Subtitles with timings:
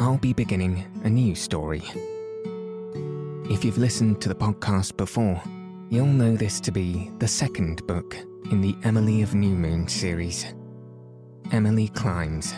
[0.00, 1.82] I'll be beginning a new story.
[3.48, 5.40] If you've listened to the podcast before,
[5.88, 8.16] you'll know this to be the second book
[8.50, 10.52] in the Emily of New Moon series
[11.52, 12.54] Emily Climbs.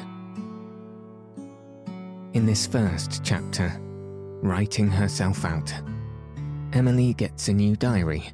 [2.32, 3.70] In this first chapter,
[4.42, 5.74] Writing Herself Out,
[6.72, 8.30] Emily gets a new diary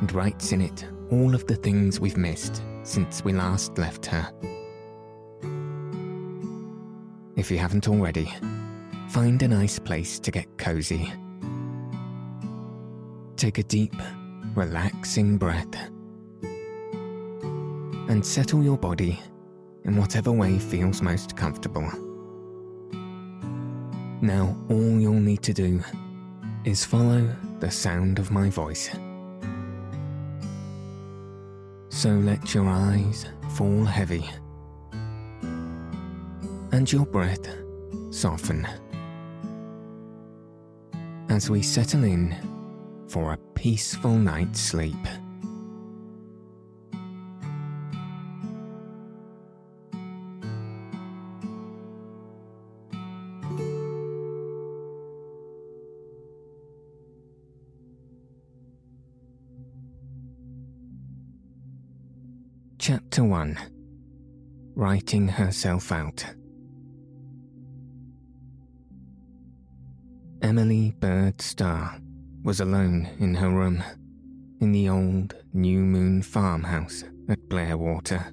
[0.00, 4.32] and writes in it all of the things we've missed since we last left her.
[7.34, 8.30] If you haven't already,
[9.08, 11.10] find a nice place to get cozy.
[13.36, 13.94] Take a deep,
[14.54, 15.74] relaxing breath
[18.08, 19.18] and settle your body
[19.84, 21.90] in whatever way feels most comfortable.
[24.20, 25.82] Now, all you'll need to do
[26.64, 28.90] is follow the sound of my voice.
[31.88, 34.28] So let your eyes fall heavy
[36.72, 37.46] and your breath
[38.10, 38.66] soften.
[41.28, 42.34] As we settle in
[43.08, 44.96] for a peaceful night's sleep.
[62.78, 63.58] Chapter 1
[64.74, 66.24] Writing Herself Out
[70.42, 72.00] Emily Byrd Starr
[72.42, 73.82] was alone in her room
[74.60, 78.32] in the old New Moon farmhouse at Blairwater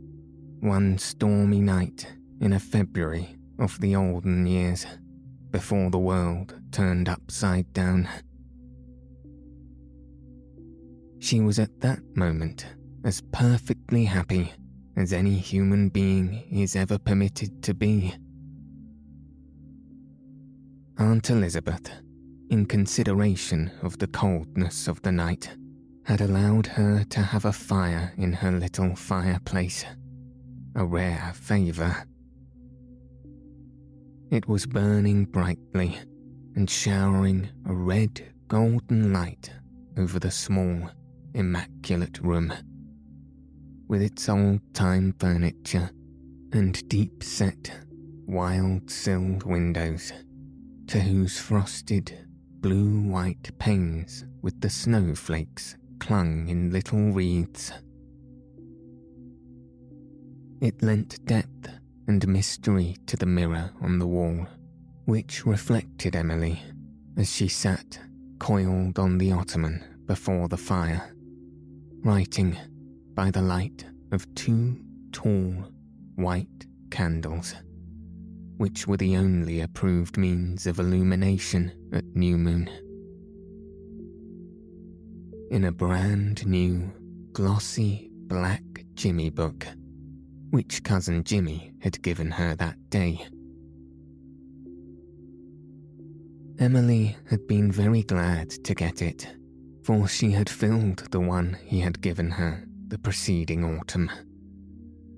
[0.59, 2.11] one stormy night
[2.41, 4.87] in a February of the olden years
[5.51, 8.09] before the world turned upside down.
[11.19, 12.65] She was at that moment
[13.03, 14.51] as perfectly happy
[14.97, 18.15] as any human being is ever permitted to be.
[20.99, 21.89] Aunt Elizabeth,
[22.49, 25.49] in consideration of the coldness of the night,
[26.03, 29.85] had allowed her to have a fire in her little fireplace,
[30.75, 31.95] a rare favour.
[34.29, 35.97] It was burning brightly
[36.57, 39.51] and showering a red golden light
[39.97, 40.89] over the small,
[41.33, 42.51] immaculate room
[43.87, 45.89] with its old time furniture
[46.51, 47.71] and deep set,
[48.27, 50.11] wild silled windows,
[50.89, 52.17] to whose frosted,
[52.61, 57.71] blue white panes with the snowflakes clung in little wreaths.
[60.59, 61.69] It lent depth
[62.07, 64.47] and mystery to the mirror on the wall,
[65.05, 66.59] which reflected Emily
[67.17, 67.99] as she sat
[68.39, 71.13] coiled on the ottoman before the fire,
[72.03, 72.57] writing
[73.13, 74.75] by the light of two
[75.11, 75.53] tall,
[76.15, 77.53] white candles,
[78.59, 82.69] which were the only approved means of illumination at New Moon.
[85.49, 86.91] In a brand new,
[87.31, 88.61] glossy black
[88.95, 89.65] Jimmy book,
[90.49, 93.25] which Cousin Jimmy had given her that day.
[96.59, 99.25] Emily had been very glad to get it,
[99.85, 104.11] for she had filled the one he had given her the preceding autumn,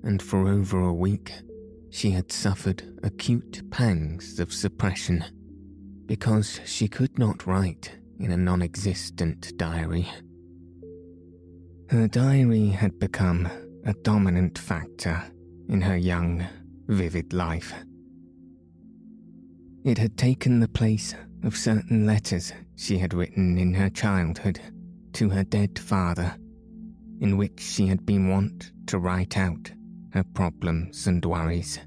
[0.04, 1.32] and for over a week
[1.92, 5.22] she had suffered acute pangs of suppression
[6.06, 10.08] because she could not write in a non existent diary.
[11.90, 13.46] Her diary had become
[13.84, 15.22] a dominant factor
[15.68, 16.46] in her young,
[16.86, 17.74] vivid life.
[19.84, 21.14] It had taken the place
[21.44, 24.60] of certain letters she had written in her childhood
[25.12, 26.34] to her dead father
[27.20, 29.70] in which she had been wont to write out
[30.12, 31.80] her problems and worries.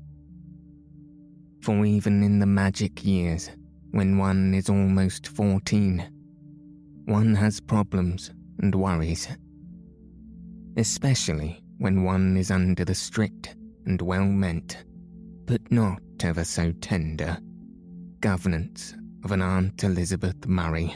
[1.61, 3.49] For even in the magic years,
[3.91, 6.07] when one is almost 14,
[7.05, 9.27] one has problems and worries.
[10.77, 13.55] Especially when one is under the strict
[13.85, 14.83] and well meant,
[15.45, 17.37] but not ever so tender,
[18.19, 20.95] governance of an Aunt Elizabeth Murray.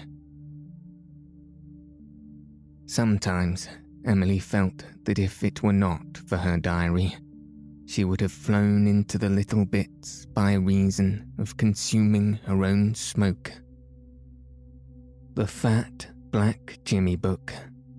[2.86, 3.70] Sometimes
[4.06, 7.16] Emily felt that if it were not for her diary,
[7.86, 13.51] she would have flown into the little bits by reason of consuming her own smoke.
[15.34, 17.54] The fat, black Jimmy book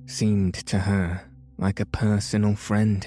[0.07, 1.23] seemed to her
[1.59, 3.07] like a personal friend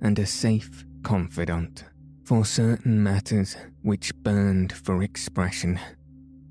[0.00, 1.84] and a safe confidant
[2.24, 5.78] for certain matters which burned for expression,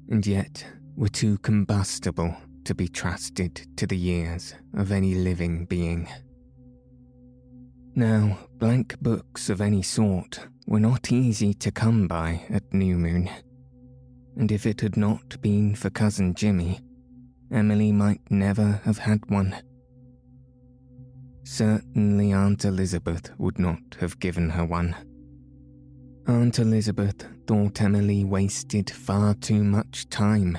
[0.10, 0.66] and yet
[0.96, 2.36] were too combustible
[2.66, 6.08] to be trusted to the ears of any living being.
[7.96, 13.30] Now, blank books of any sort were not easy to come by at New Moon,
[14.38, 16.80] and if it had not been for Cousin Jimmy,
[17.52, 19.56] Emily might never have had one.
[21.44, 24.96] Certainly Aunt Elizabeth would not have given her one.
[26.28, 30.58] Aunt Elizabeth thought Emily wasted far too much time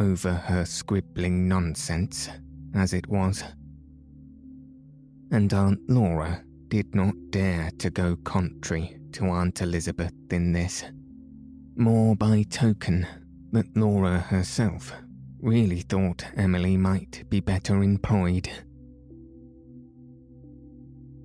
[0.00, 2.28] over her scribbling nonsense,
[2.74, 3.44] as it was.
[5.30, 10.82] And Aunt Laura did not dare to go contrary to Aunt Elizabeth in this,
[11.76, 13.06] more by token
[13.52, 14.92] that Laura herself
[15.40, 18.50] really thought Emily might be better employed.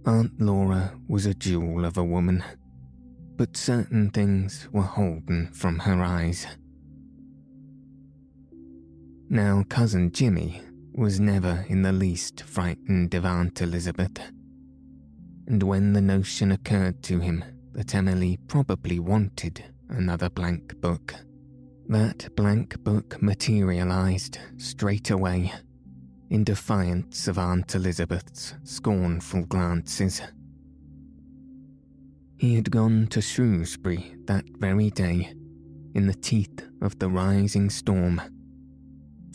[0.05, 2.43] Aunt Laura was a jewel of a woman
[3.37, 6.47] but certain things were holden from her eyes.
[9.29, 10.61] Now, Cousin Jimmy
[10.93, 14.19] was never in the least frightened of Aunt Elizabeth,
[15.47, 17.43] and when the notion occurred to him
[17.73, 21.15] that Emily probably wanted another blank book,
[21.87, 25.51] that blank book materialized straight away
[26.29, 30.21] in defiance of Aunt Elizabeth's scornful glances.
[32.37, 35.33] He had gone to Shrewsbury that very day,
[35.95, 38.21] in the teeth of the rising storm,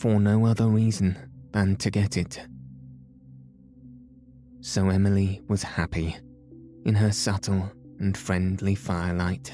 [0.01, 1.15] for no other reason
[1.51, 2.41] than to get it.
[4.59, 6.17] So Emily was happy
[6.85, 9.53] in her subtle and friendly firelight,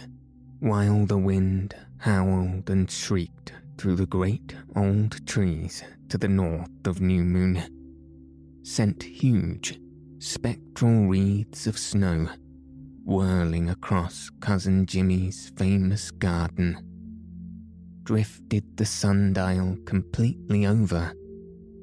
[0.62, 7.02] while the wind howled and shrieked through the great old trees to the north of
[7.02, 7.62] New Moon,
[8.64, 9.78] sent huge,
[10.20, 12.30] spectral wreaths of snow
[13.04, 16.87] whirling across Cousin Jimmy's famous garden,
[18.08, 21.12] drifted the sundial completely over,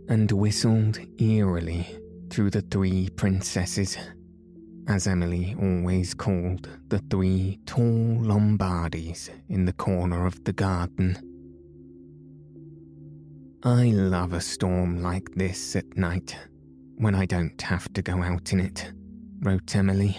[0.08, 1.86] and whistled eerily
[2.30, 3.98] through the three princesses,
[4.88, 11.14] as Emily always called the three tall Lombardies in the corner of the garden.
[13.62, 16.34] I love a storm like this at night,
[16.96, 18.94] when I don't have to go out in it,
[19.40, 20.16] wrote Emily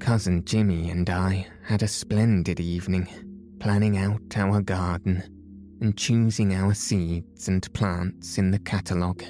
[0.00, 3.06] Cousin Jimmy and I had a splendid evening,
[3.60, 5.22] planning out our garden
[5.80, 9.22] and choosing our seeds and plants in the catalogue.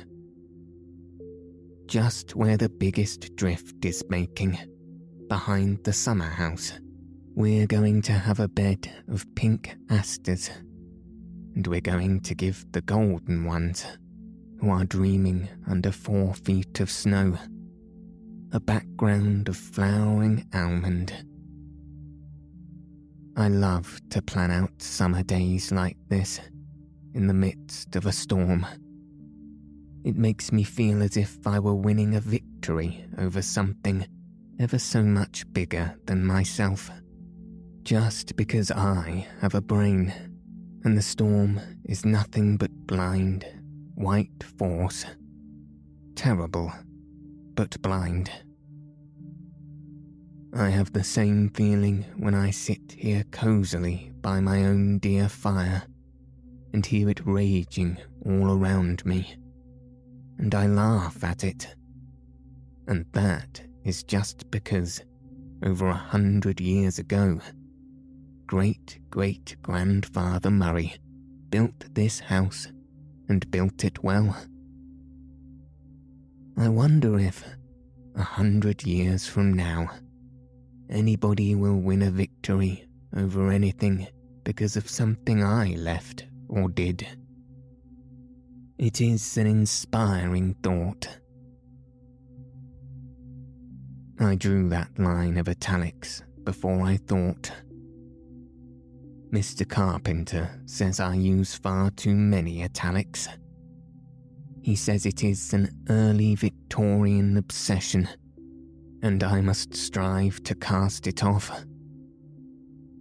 [1.87, 4.59] Just where the biggest drift is making,
[5.29, 6.73] behind the summer house,
[7.35, 10.51] we're going to have a bed of pink asters,
[11.55, 13.87] and we're going to give the golden ones,
[14.61, 17.39] who are dreaming under four feet of snow,
[18.53, 21.28] a background of flowering almond.
[23.38, 26.40] I love to plan out summer days like this,
[27.14, 28.67] in the midst of a storm.
[30.05, 34.05] It makes me feel as if I were winning a victory over something
[34.58, 36.90] ever so much bigger than myself.
[37.85, 40.12] Just because I have a brain,
[40.83, 43.47] and the storm is nothing but blind,
[43.95, 45.07] white force.
[46.16, 46.73] Terrible
[47.54, 48.33] but blind.
[50.55, 55.83] I have the same feeling when I sit here cosily by my own dear fire
[56.73, 59.37] and hear it raging all around me,
[60.38, 61.75] and I laugh at it.
[62.87, 65.02] And that is just because,
[65.62, 67.40] over a hundred years ago,
[68.47, 70.95] great great grandfather Murray
[71.50, 72.69] built this house
[73.28, 74.37] and built it well.
[76.57, 77.45] I wonder if,
[78.14, 79.90] a hundred years from now,
[80.90, 84.07] anybody will win a victory over anything
[84.45, 87.07] because of something I left or did.
[88.78, 91.09] It is an inspiring thought.
[94.21, 97.52] I drew that line of italics before I thought.
[99.30, 99.68] Mr.
[99.68, 103.28] Carpenter says I use far too many italics.
[104.62, 108.09] He says it is an early Victorian obsession,
[109.02, 111.50] and I must strive to cast it off.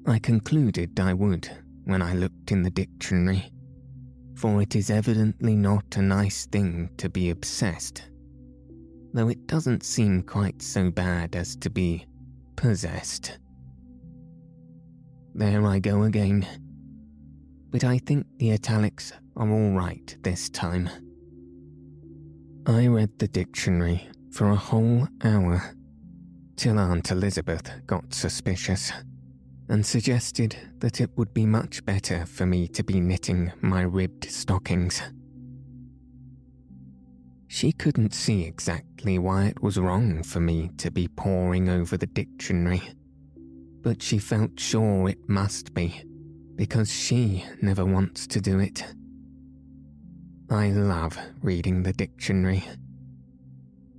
[0.06, 1.50] I concluded I would
[1.86, 3.52] when I looked in the dictionary,
[4.36, 8.04] for it is evidently not a nice thing to be obsessed.
[9.14, 12.06] though it doesn't seem quite so bad as to be
[12.56, 13.40] possessed.
[15.34, 16.46] There I go again.
[17.72, 20.90] But I think the italics are all right this time.
[22.66, 25.74] I read the dictionary for a whole hour
[26.58, 28.92] till Aunt Elizabeth got suspicious
[29.70, 34.26] and suggested that it would be much better for me to be knitting my ribbed
[34.26, 35.02] stockings.
[37.48, 42.08] She couldn't see exactly why it was wrong for me to be poring over the
[42.08, 42.82] dictionary,
[43.82, 46.04] but she felt sure it must be,
[46.56, 48.84] because she never wants to do it.
[50.50, 52.64] I love reading the dictionary.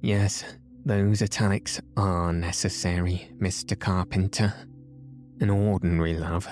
[0.00, 0.44] Yes,
[0.84, 3.78] those italics are necessary, Mr.
[3.78, 4.54] Carpenter.
[5.40, 6.48] An ordinary love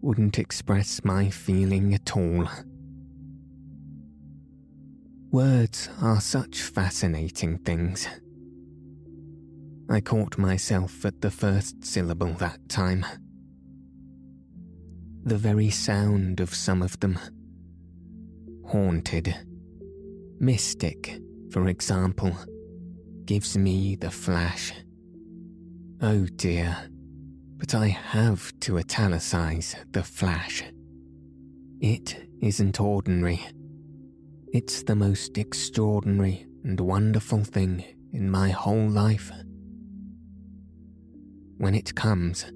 [0.00, 2.48] wouldn't express my feeling at all.
[5.30, 8.08] Words are such fascinating things.
[9.88, 13.04] I caught myself at the first syllable that time.
[15.24, 17.18] The very sound of some of them.
[18.66, 19.34] Haunted.
[20.38, 21.20] Mystic,
[21.50, 22.36] for example,
[23.26, 24.72] gives me the flash.
[26.02, 26.76] Oh dear,
[27.56, 30.64] but I have to italicize the flash.
[31.80, 33.40] It isn't ordinary.
[34.52, 39.30] It's the most extraordinary and wonderful thing in my whole life.
[41.58, 42.46] When it comes,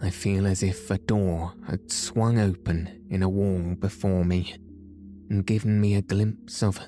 [0.00, 4.54] I feel as if a door had swung open in a wall before me
[5.28, 6.80] and given me a glimpse of,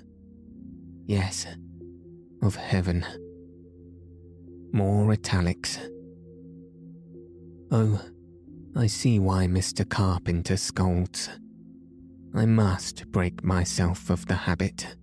[1.07, 1.47] yes,
[2.43, 3.05] of heaven.
[4.73, 5.79] More italics.
[7.71, 8.01] Oh,
[8.77, 9.89] I see why Mr.
[9.89, 11.29] Carpenter scolds.
[12.35, 14.97] I must break myself of the habit.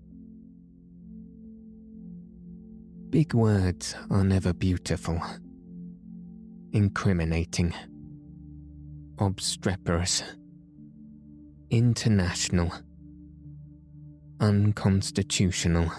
[3.09, 5.21] Big words are never beautiful,
[6.71, 7.73] incriminating,
[9.19, 10.23] obstreperous,
[11.69, 12.71] international,
[14.39, 15.91] unconstitutional.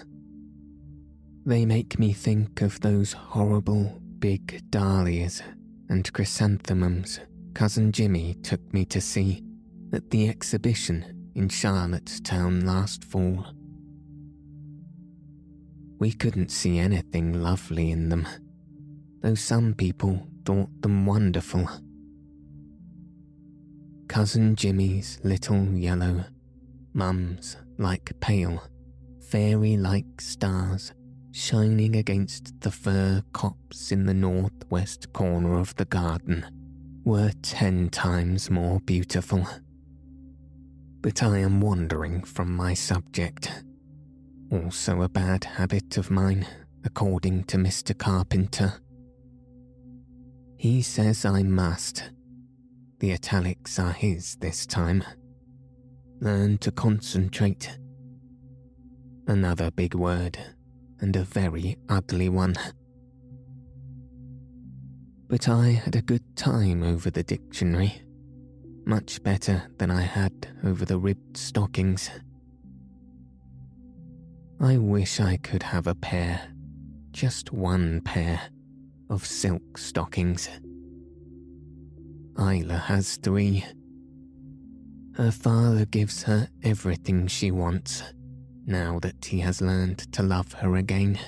[1.49, 5.41] They make me think of those horrible big dahlias
[5.89, 7.21] and chrysanthemums
[7.55, 9.43] Cousin Jimmy took me to see
[9.95, 13.47] at the exhibition in Charlottetown last fall.
[15.99, 18.29] We couldn't see anything lovely in them,
[19.23, 21.67] though some people thought them wonderful.
[24.07, 26.27] Cousin Jimmy's little yellow,
[26.93, 28.63] Mum's like pale,
[29.31, 30.93] fairy like stars
[31.33, 36.47] shining against the fir copse in the northwest corner of the garden
[37.05, 39.47] were ten times more beautiful
[41.01, 43.65] but I am wandering from my subject.
[44.51, 46.47] Also, a bad habit of mine,
[46.85, 47.97] according to Mr.
[47.97, 48.75] Carpenter.
[50.57, 52.11] He says I must.
[52.99, 55.05] The italics are his this time.
[56.21, 57.79] Learn to concentrate.
[59.29, 60.39] Another big word,
[61.01, 62.55] and a very ugly one.
[65.29, 68.03] But I had a good time over the dictionary
[68.89, 72.11] much better than I had over the ribbed stockings.
[74.59, 76.41] I wish I could have a pair,
[77.11, 78.41] just one pair,
[79.11, 80.49] of silk stockings.
[82.39, 83.63] Ilse has three.
[85.17, 88.03] Her father gives her everything she wants,
[88.69, 91.19] now that he has learned to love her again.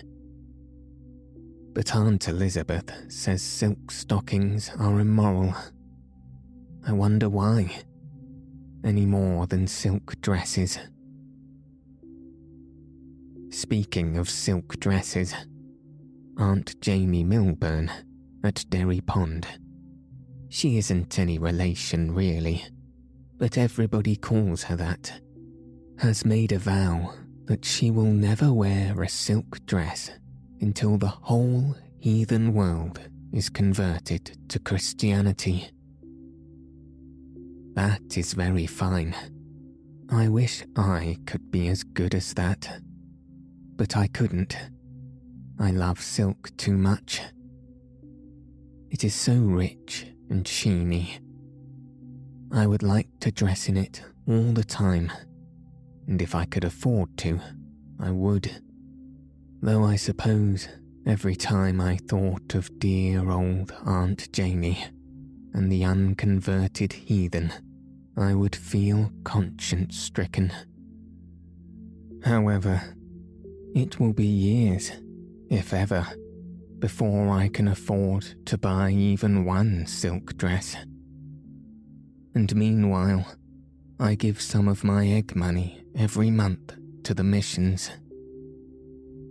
[1.73, 5.55] But Aunt Elizabeth says silk stockings are immoral
[6.87, 7.71] I wonder why.
[8.85, 10.79] Any more than silk dresses.
[13.51, 15.35] Speaking of silk dresses,
[16.39, 17.91] Aunt Janey Milburn
[18.43, 19.47] at Derry Pond.
[20.49, 22.65] She isn't any relation, really,
[23.37, 25.21] but everybody calls her that.
[25.99, 27.13] Has made a vow
[27.51, 30.13] that she will never wear a silk dress
[30.61, 33.01] until the whole heathen world
[33.33, 35.69] is converted to Christianity.
[37.75, 39.17] That is very fine.
[40.13, 42.83] I wish I could be as good as that.
[43.75, 44.57] But I couldn't.
[45.59, 47.21] I love silk too much.
[48.93, 51.19] It is so rich and sheeny.
[52.53, 55.11] I would like to dress in it all the time,
[56.11, 57.41] and if I could afford to,
[58.01, 58.61] I would.
[59.63, 60.69] Though I suppose
[61.07, 64.85] every time I thought of dear old Aunt Janey,
[65.55, 67.53] and the unconverted heathen,
[68.17, 70.53] I would feel conscience stricken.
[72.25, 72.83] However,
[73.75, 74.91] it will be years,
[75.49, 76.07] if ever,
[76.81, 80.77] before I can afford to buy even one silk dress.
[82.35, 83.27] And meanwhile,
[84.01, 87.91] I give some of my egg money every month to the missions.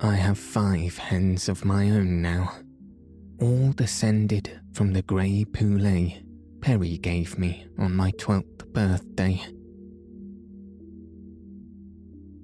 [0.01, 2.54] I have five hens of my own now,
[3.39, 6.24] all descended from the grey poulet
[6.62, 9.42] Perry gave me on my 12th birthday.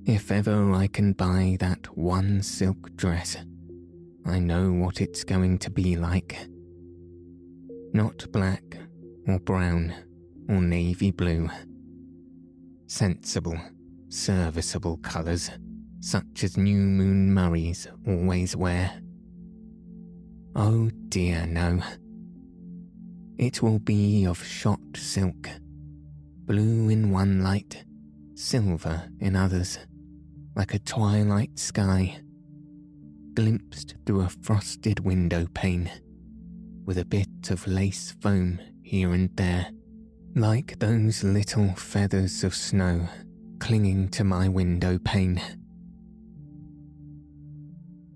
[0.05, 3.37] If ever I can buy that one silk dress,
[4.25, 6.37] I know what it's going to be like.
[7.93, 8.77] Not black
[9.27, 9.93] or brown
[10.47, 11.49] or navy blue.
[12.87, 13.59] Sensible,
[14.09, 15.49] serviceable colours,
[15.99, 19.01] such as New Moon Murrays always wear.
[20.55, 21.81] Oh dear, no.
[23.37, 25.49] It will be of shot silk,
[26.45, 27.83] blue in one light,
[28.35, 29.77] silver in others,
[30.55, 32.21] like a twilight sky,
[33.33, 35.91] glimpsed through a frosted window pane,
[36.85, 39.67] with a bit of lace foam here and there,
[40.35, 43.09] like those little feathers of snow
[43.59, 45.41] clinging to my window pane.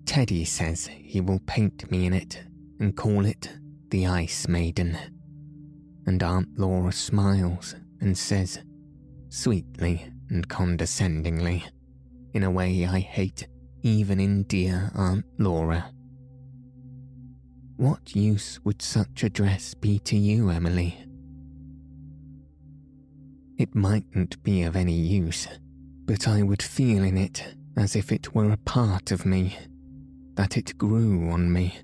[0.06, 2.42] Teddy says he will paint me in it
[2.78, 3.48] and call it
[3.90, 4.98] the Ice Maiden.
[6.06, 8.60] And Aunt Laura smiles and says,
[9.28, 11.64] sweetly and condescendingly,
[12.32, 13.46] in a way I hate
[13.82, 15.92] even in dear Aunt Laura.
[17.76, 20.98] What use would such a dress be to you, Emily?
[23.60, 25.46] It mightn't be of any use,
[26.06, 27.44] but I would feel in it
[27.76, 29.54] as if it were a part of me,
[30.32, 31.78] that it grew on me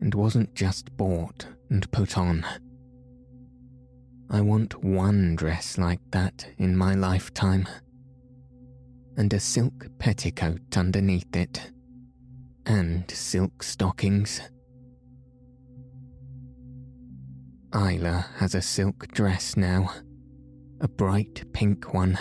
[0.00, 2.46] and wasn't just bought and put on.
[4.30, 7.66] I want one dress like that in my lifetime,
[9.16, 11.72] and a silk petticoat underneath it,
[12.66, 14.40] and silk stockings.
[17.74, 19.92] Ilse has a silk dress now,
[20.80, 22.18] a bright pink one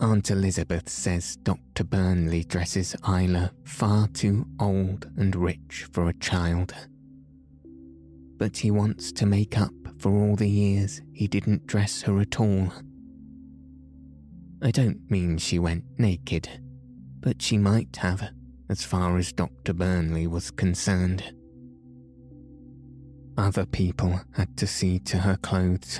[0.00, 1.82] Aunt Elizabeth says Dr.
[1.82, 6.72] Burnley dresses Ilse far too old and rich for a child.
[8.36, 12.38] But he wants to make up for all the years he didn't dress her at
[12.38, 12.72] all.
[14.62, 16.48] I don't mean she went naked,
[17.18, 18.30] but she might have,
[18.68, 19.72] as far as Dr.
[19.72, 21.24] Burnley was concerned.
[23.36, 25.98] Other people had to see to her clothes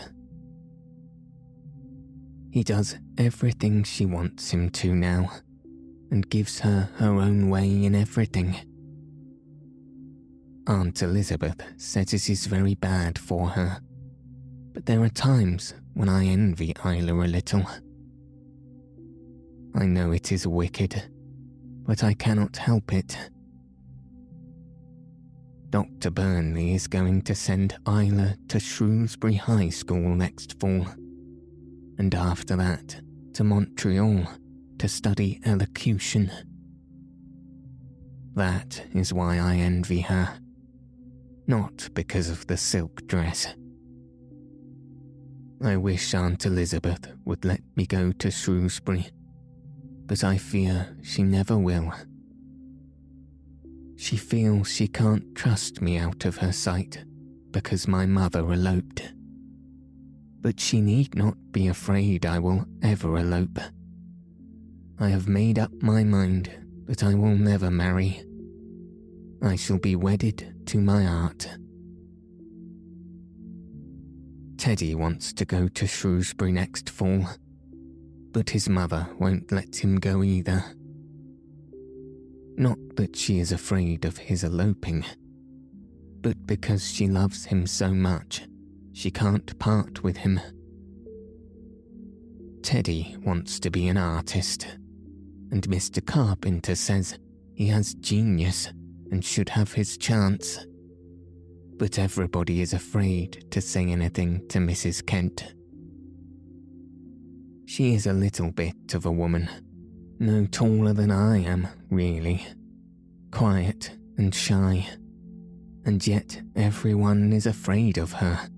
[2.51, 5.31] he does everything she wants him to now,
[6.11, 8.57] and gives her her own way in everything.
[10.67, 13.81] Aunt Elizabeth says it is very bad for her,
[14.73, 17.67] but there are times when I envy Ilse a little.
[19.75, 21.11] I know it is wicked,
[21.87, 23.17] but I cannot help it.
[25.71, 26.11] Dr.
[26.11, 30.87] Burnley is going to send Ilse to Shrewsbury High School next fall
[31.99, 33.01] and after that
[33.35, 34.27] to Montreal
[34.79, 36.31] to study elocution.
[38.35, 40.39] That is why I envy her,
[41.47, 43.55] not because of the silk dress.
[45.63, 49.09] I wish Aunt Elizabeth would let me go to Shrewsbury,
[50.07, 51.93] but I fear she never will.
[53.97, 57.05] She feels she can't trust me out of her sight
[57.51, 59.13] because my mother eloped
[60.41, 63.59] but she need not be afraid I will ever elope.
[64.99, 66.51] I have made up my mind
[66.87, 68.23] that I will never marry.
[69.43, 71.49] I shall be wedded to my art.
[74.57, 77.25] Teddy wants to go to Shrewsbury next fall,
[78.33, 80.65] but his mother won't let him go either.
[82.57, 85.05] Not that she is afraid of his eloping,
[86.21, 88.43] but because she loves him so much
[88.93, 90.41] she can't part with him.
[92.63, 94.67] Teddy wants to be an artist,
[95.51, 96.05] and Mr.
[96.05, 97.19] Carpenter says
[97.55, 98.71] he has genius
[99.11, 100.67] and should have his chance.
[101.77, 105.05] But everybody is afraid to say anything to Mrs.
[105.07, 105.55] Kent.
[107.67, 109.49] She is a little bit of a woman,
[110.19, 112.45] no taller than I am, really,
[113.31, 114.89] quiet and shy,
[115.85, 118.49] and yet everyone is afraid of her.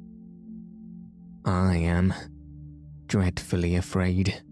[1.45, 2.13] I am
[3.07, 4.43] dreadfully afraid.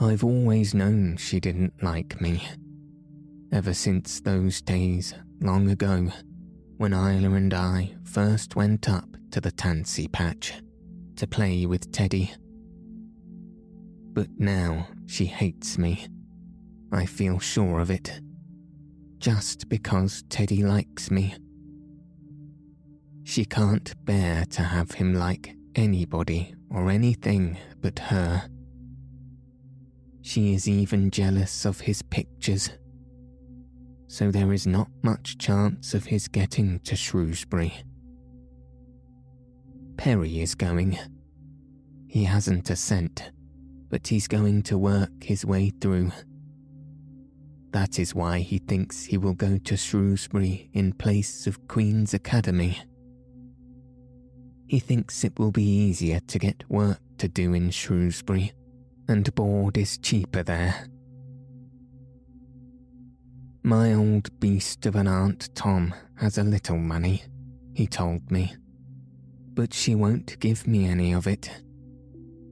[0.00, 2.42] I've always known she didn't like me.
[3.52, 6.08] Ever since those days long ago
[6.78, 10.54] when Ilse and I first went up to the tansy patch
[11.16, 12.32] to play with Teddy.
[14.12, 16.06] But now she hates me.
[16.92, 18.20] I feel sure of it.
[19.18, 21.34] Just because Teddy likes me.
[23.24, 28.48] She can't bear to have him like anybody or anything but her.
[30.22, 32.70] She is even jealous of his pictures.
[34.06, 37.74] So there is not much chance of his getting to Shrewsbury.
[39.96, 40.98] Perry is going.
[42.08, 43.30] He hasn't a cent,
[43.88, 46.12] but he's going to work his way through.
[47.70, 52.78] That is why he thinks he will go to Shrewsbury in place of Queen's Academy.
[54.72, 58.52] He thinks it will be easier to get work to do in Shrewsbury,
[59.06, 60.86] and board is cheaper there.
[63.62, 67.22] My old beast of an Aunt Tom has a little money,
[67.74, 68.56] he told me,
[69.52, 71.50] but she won't give me any of it.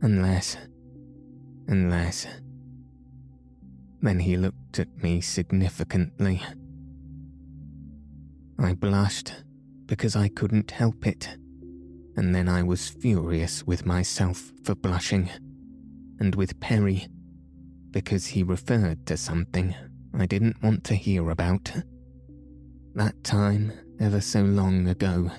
[0.03, 0.59] Unless.
[1.69, 2.27] unless.
[4.03, 6.43] Then he looked at me significantly.
[8.59, 9.33] I blushed
[9.87, 11.39] because I couldn't help it,
[12.21, 15.31] and then I was furious with myself for blushing,
[16.19, 17.09] and with Perry
[17.93, 19.75] because he referred to something
[20.13, 21.73] I didn't want to hear about.
[22.95, 25.31] That time, ever so long ago,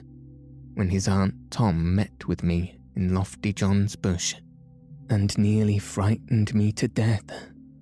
[0.73, 4.33] when his Aunt Tom met with me in Lofty John's bush
[5.07, 7.29] and nearly frightened me to death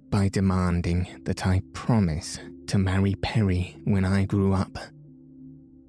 [0.09, 4.77] by demanding that I promise to marry Perry when I grew up,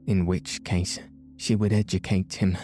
[0.07, 1.01] in which case
[1.37, 2.57] she would educate him.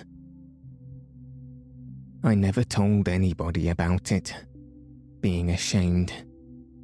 [2.27, 4.35] I never told anybody about it,
[5.21, 6.13] being ashamed,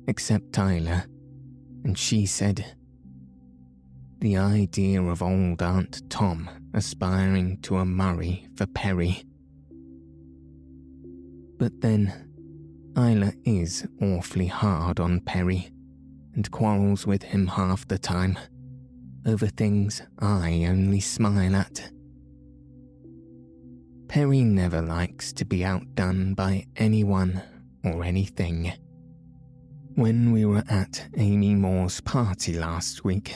[0.07, 1.03] except Tyler,
[1.83, 2.65] and she said,
[4.21, 9.25] The idea of old Aunt Tom aspiring to a Murray for Perry.
[11.59, 12.15] But then
[12.97, 15.73] Ilse is awfully hard on Perry
[16.37, 18.39] and quarrels with him half the time
[19.27, 21.91] over things I only smile at.
[24.13, 27.43] Perry never likes to be outdone by anyone
[27.83, 28.71] or anything.
[29.95, 33.35] When we were at Amy Moore's party last week,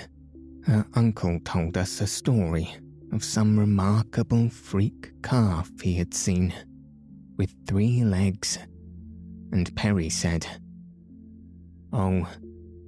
[0.66, 2.68] her uncle told us a story
[3.10, 6.52] of some remarkable freak calf he had seen,
[7.38, 8.58] with three legs
[9.52, 10.46] and Perry said,
[11.90, 12.28] Oh,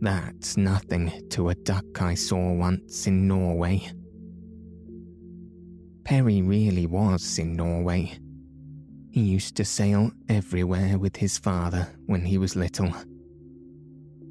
[0.02, 3.90] that's nothing to a duck I saw once in Norway.
[6.08, 8.10] Perry really was in Norway.
[9.10, 12.90] He used to sail everywhere with his father when he was little.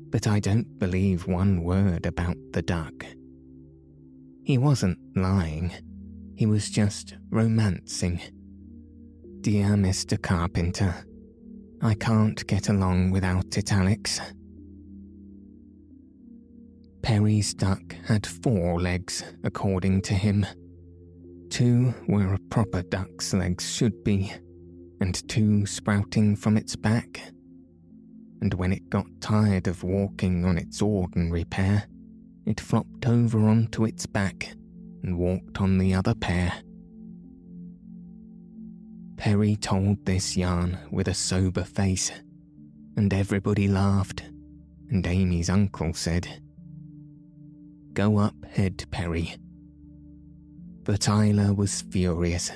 [0.10, 3.06] But I don't believe one word about the duck.
[4.44, 5.72] He wasn't lying,
[6.36, 8.22] he was just romancing.
[9.42, 10.20] Dear Mr.
[10.20, 10.96] Carpenter,
[11.84, 14.20] I can't get along without italics.
[17.04, 20.44] Perry's duck had four legs, according to him.
[21.50, 24.32] Two where a proper duck's legs should be,
[25.00, 27.22] and two sprouting from its back.
[28.42, 31.88] And when it got tired of walking on its ordinary pair,
[32.46, 34.54] it flopped over onto its back
[35.04, 36.54] and walked on the other pair.
[39.18, 42.12] Perry told this yarn with a sober face,
[42.96, 44.22] and everybody laughed,
[44.90, 46.42] and Amy's uncle said,
[47.94, 49.36] Go up head, Perry.
[50.88, 52.50] But Ilse was furious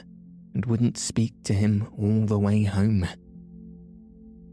[0.54, 3.06] and wouldn't speak to him all the way home.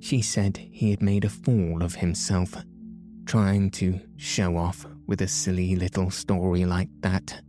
[0.00, 2.56] She said he had made a fool of himself,
[3.24, 7.40] trying to show off with a silly little story like that,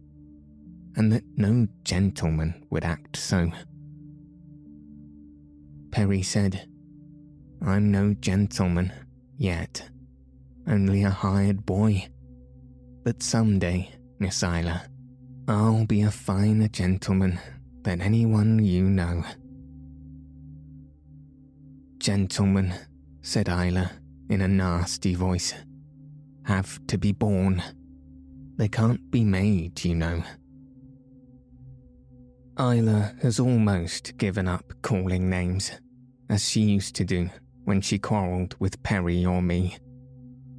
[0.96, 3.52] and that no gentleman would act so.
[5.90, 6.68] Perry said,
[7.60, 8.94] I'm no gentleman
[9.36, 9.90] yet,
[10.68, 12.08] only a hired boy.
[13.04, 13.90] But some day,
[14.20, 14.89] Miss Ilse,
[15.50, 17.40] I'll be a finer gentleman
[17.82, 19.24] than anyone you know.
[21.98, 22.76] Gentlemen,
[23.24, 23.90] said Ilse
[24.30, 25.56] in a nasty voice,
[26.44, 27.64] have to be born.
[28.58, 30.22] They can't be made, you know.
[32.60, 35.72] Ilse has almost given up calling names,
[36.30, 37.28] as she used to do
[37.64, 39.78] when she quarrelled with Perry or me,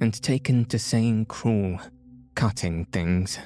[0.01, 1.79] and taken to saying cruel,
[2.35, 3.39] cutting things.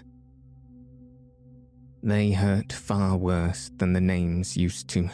[2.05, 5.09] They hurt far worse than the names used to,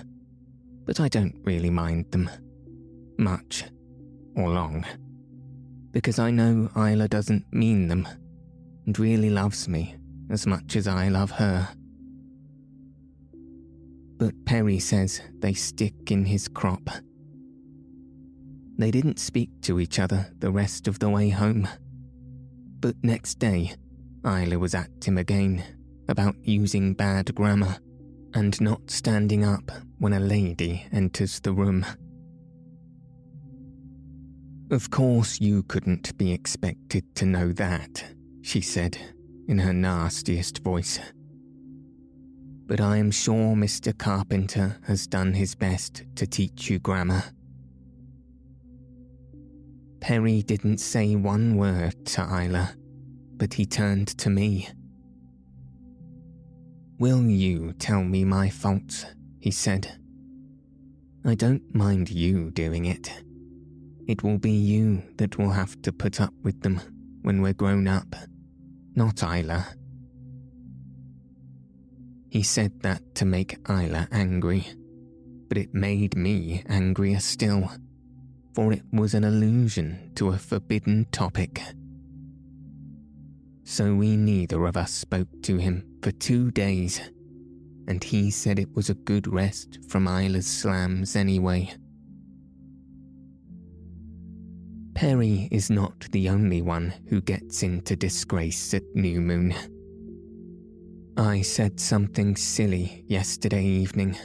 [0.85, 2.29] but I don't really mind them.
[3.17, 3.63] Much.
[4.35, 4.85] Or long.
[5.91, 8.07] Because I know Ilse doesn't mean them,
[8.85, 9.95] and really loves me
[10.29, 11.67] as much as I love her
[14.21, 16.87] but Perry says they stick in his crop.
[18.77, 21.67] They didn't speak to each other the rest of the way home.
[22.81, 23.73] But next day,
[24.23, 25.63] Ilse was at him again
[26.11, 27.77] about using bad grammar
[28.33, 31.85] and not standing up when a lady enters the room.
[34.69, 38.03] Of course, you couldn't be expected to know that,
[38.41, 38.97] she said
[39.47, 40.99] in her nastiest voice.
[42.67, 43.97] But I am sure Mr.
[43.97, 47.23] Carpenter has done his best to teach you grammar.
[49.99, 52.75] Perry didn't say one word to Ilse,
[53.35, 54.69] but he turned to me.
[57.01, 59.07] Will you tell me my faults?
[59.39, 59.97] he said.
[61.25, 63.11] I don't mind you doing it.
[64.07, 66.79] It will be you that will have to put up with them
[67.23, 68.15] when we're grown up,
[68.93, 69.73] not Ilse.
[72.29, 74.67] He said that to make Ilse angry,
[75.49, 77.71] but it made me angrier still,
[78.53, 81.63] for it was an allusion to a forbidden topic.
[83.71, 86.99] So we neither of us spoke to him for two days,
[87.87, 91.73] and he said it was a good rest from Ilse's slams anyway.
[94.93, 99.55] Perry is not the only one who gets into disgrace at New Moon.
[101.15, 104.17] I said something silly yesterday evening,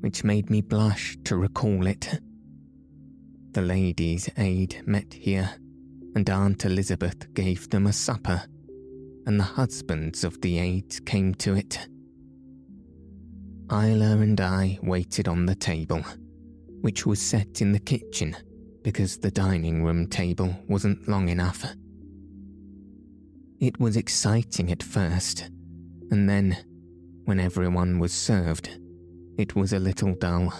[0.00, 2.20] which made me blush to recall it.
[3.52, 5.50] The ladies' aid met here,
[6.16, 8.42] and Aunt Elizabeth gave them a supper,
[9.28, 11.86] and the husbands of the aides came to it.
[13.70, 16.02] Ilse and I waited on the table,
[16.80, 18.34] which was set in the kitchen
[18.82, 21.62] because the dining room table wasn't long enough.
[23.60, 25.50] It was exciting at first,
[26.10, 26.56] and then,
[27.26, 28.70] when everyone was served,
[29.36, 30.54] it was a little dull,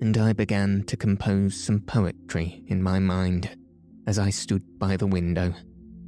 [0.00, 3.54] and I began to compose some poetry in my mind
[4.06, 5.52] as I stood by the window,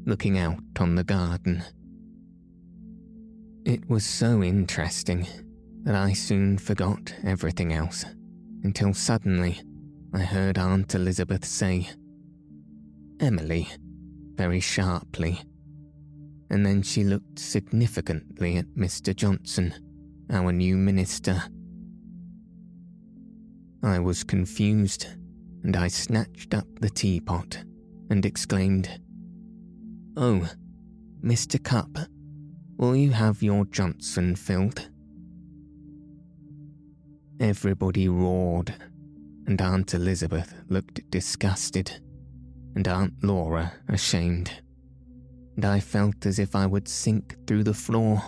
[0.06, 1.62] looking out on the garden.
[3.64, 5.26] It was so interesting
[5.82, 8.04] that I soon forgot everything else
[8.62, 9.60] until suddenly
[10.14, 11.88] I heard Aunt Elizabeth say,
[13.18, 13.68] Emily,
[14.36, 15.40] very sharply.
[16.50, 19.14] And then she looked significantly at Mr.
[19.14, 19.74] Johnson,
[20.30, 21.42] our new minister.
[23.82, 25.06] I was confused,
[25.64, 27.58] and I snatched up the teapot
[28.10, 29.00] and exclaimed,
[30.18, 30.48] Oh,
[31.22, 31.62] Mr.
[31.62, 31.98] Cupp,
[32.78, 34.88] will you have your Johnson filled?
[37.38, 38.74] Everybody roared
[39.46, 42.00] and Aunt Elizabeth looked disgusted,
[42.74, 44.50] and Aunt Laura ashamed,
[45.54, 48.22] and I felt as if I would sink through the floor.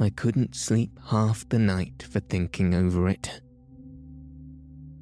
[0.00, 3.42] I couldn't sleep half the night for thinking over it.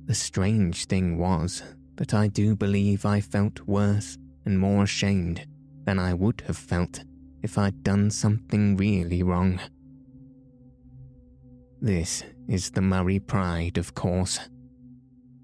[0.07, 1.63] The strange thing was
[1.99, 5.47] that I do believe I felt worse and more ashamed
[5.85, 7.05] than I would have felt
[7.43, 9.61] if I'd done something really wrong.
[11.83, 14.41] This is the Murray pride, of course,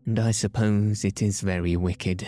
[0.07, 2.27] and I suppose it is very wicked.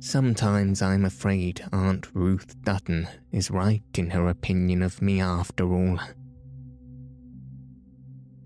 [0.00, 6.00] Sometimes I'm afraid Aunt Ruth Dutton is right in her opinion of me after all.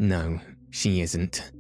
[0.01, 1.53] No, she isn't.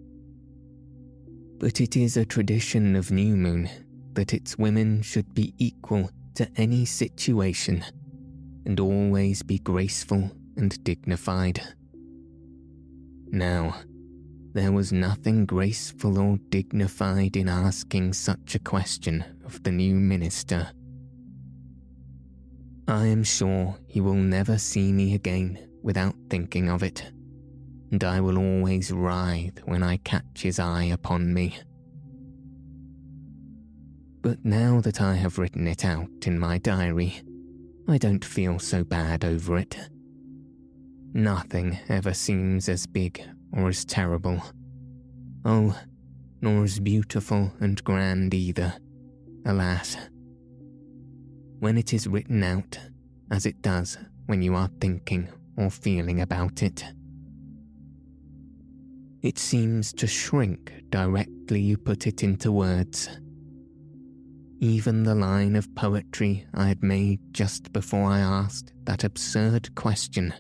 [1.59, 3.71] But it is a tradition of New Moon
[4.19, 7.85] that its women should be equal to any situation
[8.67, 11.63] and always be graceful and dignified.
[13.31, 13.77] Now,
[14.55, 20.69] there was nothing graceful or dignified in asking such a question of the new minister.
[22.89, 27.09] I am sure he will never see me again without thinking of it,
[27.93, 31.57] and I will always writhe when I catch his eye upon me.
[34.29, 37.23] But now that I have written it out in my diary,
[37.89, 39.79] I don't feel so bad over it.
[41.15, 43.23] Nothing ever seems as big
[43.55, 44.43] or as terrible.
[45.47, 45.75] Oh,
[46.43, 48.75] nor as beautiful and grand either,
[49.47, 49.97] alas.
[51.61, 52.79] When it is written out,
[53.31, 56.85] as it does when you are thinking or feeling about it,
[59.23, 63.09] it seems to shrink directly you put it into words.
[64.61, 70.35] Even the line of poetry I had made just before I asked that absurd question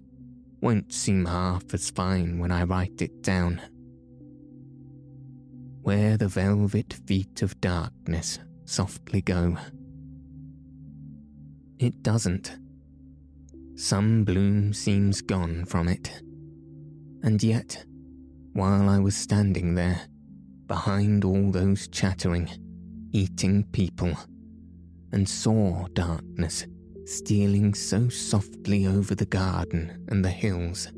[0.60, 3.60] won't seem half as fine when I write it down.
[5.82, 9.56] Where the velvet feet of darkness softly go.
[11.78, 12.58] It doesn't.
[13.76, 16.10] Some bloom seems gone from it.
[17.22, 17.84] And yet,
[18.52, 20.00] while I was standing there,
[20.66, 22.48] behind all those chattering,
[23.12, 24.16] eating people,
[25.12, 26.66] and saw darkness
[27.04, 30.88] stealing so softly over the garden and the hills,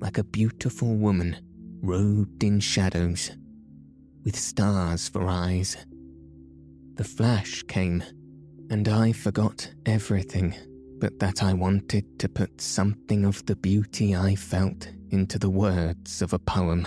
[0.00, 1.36] like a beautiful woman
[1.82, 3.30] robed in shadows,
[4.24, 5.76] with stars for eyes.
[6.94, 8.02] The flash came,
[8.70, 10.54] and I forgot everything
[11.00, 16.22] but that I wanted to put something of the beauty I felt into the words
[16.22, 16.86] of a poem.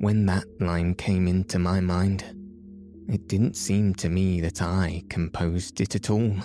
[0.00, 2.24] When that line came into my mind,
[3.06, 6.36] it didn't seem to me that I composed it at all.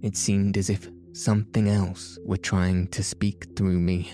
[0.00, 4.10] It seemed as if something else were trying to speak through me.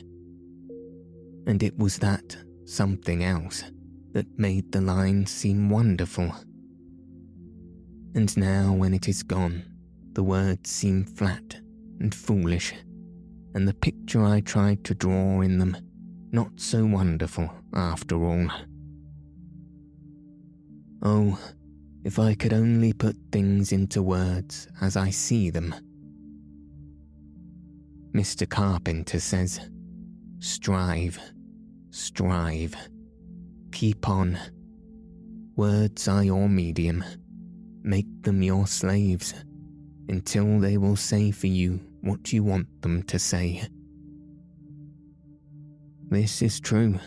[1.47, 3.63] And it was that something else
[4.11, 6.35] that made the line seem wonderful.
[8.17, 9.63] And now, when it is gone,
[10.15, 11.61] the words seem flat
[12.01, 12.75] and foolish,
[13.55, 15.77] and the picture I tried to draw in them
[16.33, 18.49] not so wonderful after all.
[21.03, 21.39] Oh,
[22.05, 25.75] if I could only put things into words as I see them.
[28.15, 28.49] Mr.
[28.49, 29.61] Carpenter says,
[30.39, 31.19] strive,
[31.91, 32.75] strive,
[33.73, 34.39] keep on.
[35.57, 37.05] Words are your medium,
[37.83, 39.35] make them your slaves
[40.09, 43.63] until they will say for you what you want them to say.
[46.09, 46.99] This is true,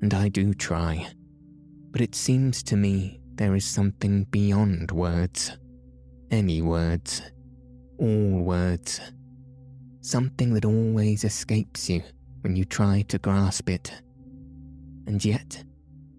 [0.00, 1.08] and I do try,
[1.90, 5.56] but it seems to me there is something beyond words.
[6.30, 7.22] Any words.
[7.98, 9.00] All words.
[10.00, 12.02] Something that always escapes you
[12.42, 13.92] when you try to grasp it,
[15.06, 15.64] and yet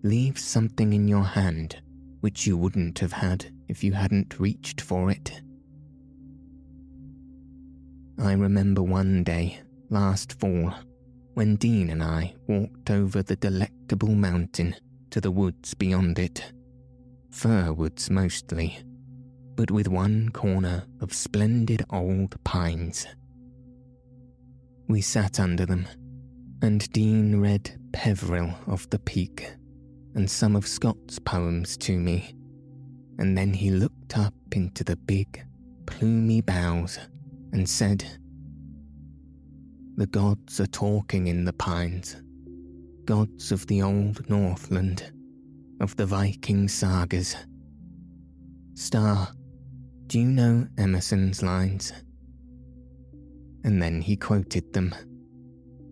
[0.04, 1.82] leaves something in your hand
[2.22, 5.42] which you wouldn't have had if you hadn't reached for it.
[8.18, 9.60] I remember one day,
[9.90, 10.74] last fall,
[11.36, 14.74] when Dean and I walked over the delectable mountain
[15.12, 16.54] to the woods beyond it.
[17.30, 18.80] Fir woods mostly,
[19.56, 23.06] but with one corner of splendid old pines.
[24.88, 25.88] We sat under them,
[26.62, 29.52] and Dean read Peveril of the Peak
[30.16, 32.34] and some of Scott's poems to me,
[33.20, 35.46] and then he looked up into the big,
[35.86, 36.98] plumy boughs
[37.52, 38.06] and said,
[39.98, 42.18] The gods are talking in the pines,
[43.06, 45.10] gods of the old Northland,
[45.80, 47.38] of the Viking sagas.
[48.74, 49.30] Star,
[50.08, 51.94] do you know Emerson's lines?
[53.64, 54.94] And then he quoted them.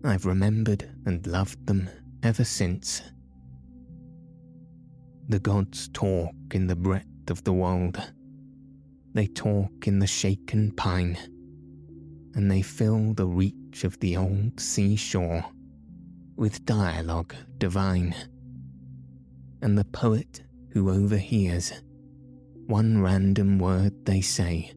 [0.04, 1.88] I've remembered and loved them
[2.22, 3.00] ever since.
[5.30, 7.98] The gods talk in the breadth of the world.
[9.14, 11.16] They talk in the shaken pine
[12.34, 15.44] and they fill the reach of the old seashore
[16.36, 18.14] with dialogue divine.
[19.62, 20.42] And the poet
[20.72, 21.72] who overhears
[22.66, 24.72] one random word they say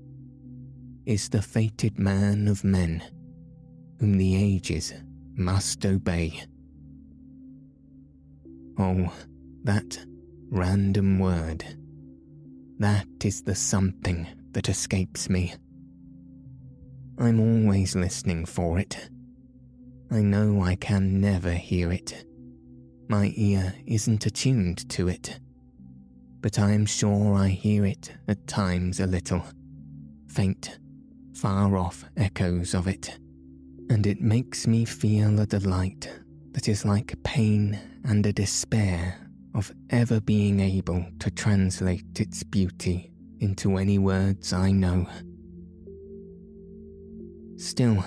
[1.06, 3.02] is the fated man of men
[4.00, 4.94] whom the ages
[5.36, 6.44] must obey.
[8.78, 9.12] Oh,
[9.64, 9.98] that
[10.50, 11.66] random word,
[12.78, 15.54] that is the something that escapes me.
[17.20, 19.10] I'm always listening for it.
[20.12, 22.26] I know I can never hear it.
[23.10, 25.40] My ear isn't attuned to it.
[26.42, 29.44] But I am sure I hear it at times a little.
[30.28, 30.78] Faint,
[31.34, 33.18] far off echoes of it.
[33.90, 36.10] And it makes me feel a delight
[36.52, 43.12] that is like pain and a despair of ever being able to translate its beauty
[43.40, 45.08] into any words I know.
[47.58, 48.06] Still,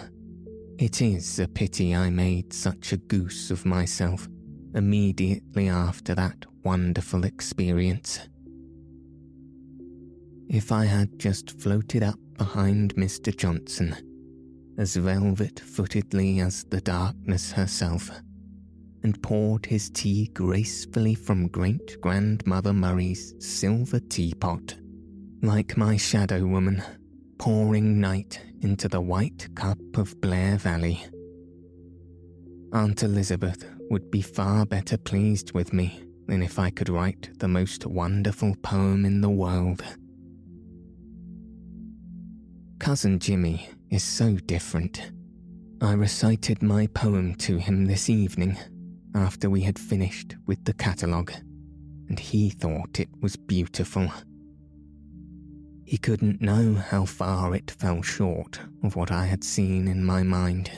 [0.79, 4.29] it is a pity I made such a goose of myself
[4.77, 8.21] immediately after that wonderful experience.
[10.49, 13.37] If I had just floated up behind Mr.
[13.37, 13.97] Johnson,
[14.79, 18.09] as velvet footedly as the darkness herself,
[19.03, 24.77] and poured his tea gracefully from great grandmother Murray's silver teapot,
[25.43, 26.83] like my shadow woman
[27.39, 31.05] pouring night into the white cup of Blair Valley.
[32.73, 37.49] Aunt Elizabeth would be far better pleased with me than if I could write the
[37.49, 39.83] most wonderful poem in the world.
[42.79, 45.11] Cousin Jimmy is so different.
[45.83, 48.57] I recited my poem to him this evening
[49.15, 51.33] after we had finished with the catalogue,
[52.09, 54.11] and he thought it was beautiful.
[55.91, 60.23] He couldn't know how far it fell short of what I had seen in my
[60.23, 60.71] mind.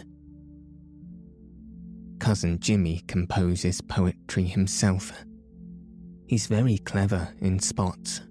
[2.18, 5.12] cousin Jimmy composes poetry himself.
[6.26, 8.22] He's very clever in spots,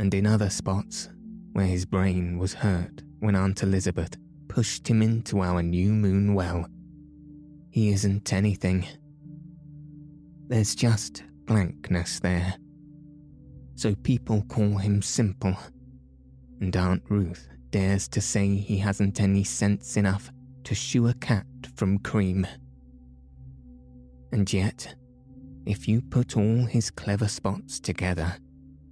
[0.00, 1.08] and in other spots
[1.52, 4.16] where his brain was hurt when Aunt Elizabeth
[4.48, 6.66] pushed him into our new moon well,
[7.70, 8.88] he isn't anything.
[10.48, 12.56] There's just blankness there.
[13.76, 15.56] So people call him simple,
[16.62, 20.30] and Aunt Ruth dares to say he hasn't any sense enough
[20.62, 21.44] to shoo a cat
[21.74, 22.46] from cream.
[24.30, 24.94] And yet,
[25.66, 28.36] if you put all his clever spots together,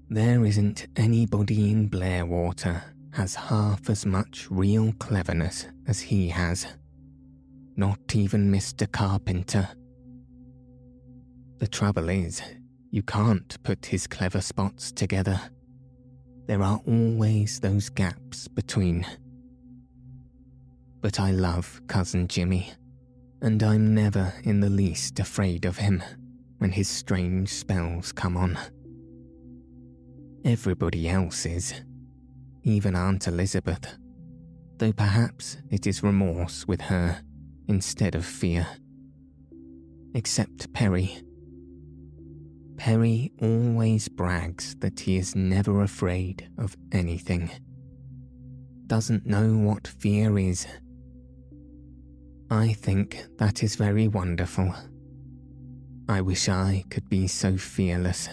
[0.08, 6.66] there isn't anybody in Blairwater has half as much real cleverness as he has.
[7.76, 8.90] Not even Mr.
[8.90, 9.68] Carpenter.
[11.58, 12.42] The trouble is,
[12.90, 15.40] you can't put his clever spots together.
[16.50, 19.06] There are always those gaps between.
[21.00, 22.72] But I love Cousin Jimmy,
[23.40, 26.02] and I'm never in the least afraid of him
[26.58, 28.58] when his strange spells come on.
[30.44, 31.72] Everybody else is,
[32.64, 33.96] even Aunt Elizabeth,
[34.78, 37.22] though perhaps it is remorse with her
[37.68, 38.66] instead of fear.
[40.16, 41.22] Except Perry.
[42.80, 47.50] Perry always brags that he is never afraid of anything.
[48.86, 50.66] Doesn't know what fear is.
[52.50, 54.74] I think that is very wonderful.
[56.08, 58.30] I wish I could be so fearless.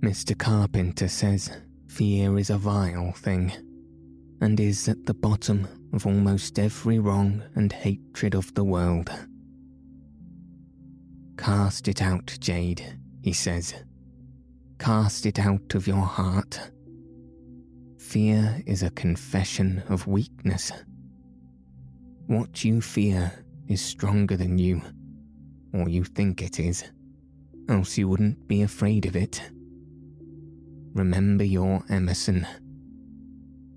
[0.00, 0.36] Mr.
[0.36, 1.56] Carpenter says
[1.86, 3.52] fear is a vile thing
[4.40, 9.08] and is at the bottom of almost every wrong and hatred of the world.
[11.42, 13.74] Cast it out, Jade, he says.
[14.78, 16.70] Cast it out of your heart.
[17.98, 20.70] Fear is a confession of weakness.
[22.28, 23.32] What you fear
[23.66, 24.82] is stronger than you
[25.74, 26.84] or you think it is,
[27.68, 29.42] else you wouldn't be afraid of it.
[30.94, 32.46] Remember your Emerson.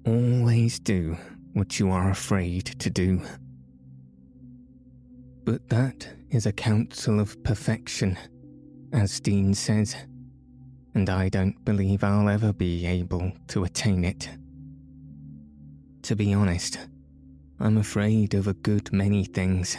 [0.05, 1.17] Always do
[1.53, 3.23] what you are afraid to do.
[5.45, 8.17] But that is a counsel of perfection,
[8.93, 9.95] as Dean says,
[10.93, 14.29] and I don't believe I'll ever be able to attain it.
[16.03, 16.77] To be honest,
[17.59, 19.77] I'm afraid of a good many things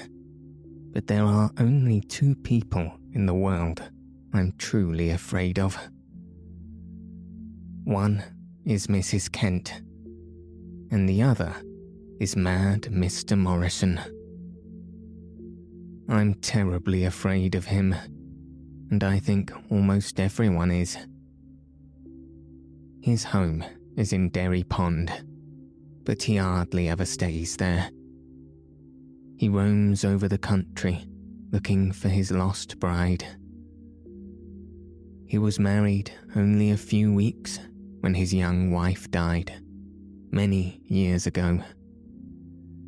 [0.96, 3.82] but there are only two people in the world
[4.32, 5.76] I'm truly afraid of.
[7.84, 8.24] One
[8.64, 9.30] is Mrs.
[9.30, 9.82] Kent,
[10.90, 11.54] and the other
[12.18, 13.36] is mad Mr.
[13.36, 14.00] Morrison.
[16.08, 17.94] I'm terribly afraid of him,
[18.90, 20.96] and I think almost everyone is.
[23.02, 23.64] His home
[23.96, 25.10] is in Derry Pond,
[26.04, 27.90] but he hardly ever stays there.
[29.36, 31.04] He roams over the country
[31.50, 33.24] looking for his lost bride.
[35.26, 37.58] He was married only a few weeks
[38.00, 39.52] when his young wife died,
[40.30, 41.60] many years ago,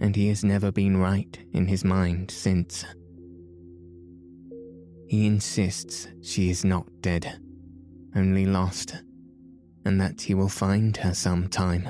[0.01, 2.85] and he has never been right in his mind since.
[5.09, 7.41] He insists she is not dead,
[8.15, 9.03] only lost,
[9.87, 11.89] and that he will find her some time.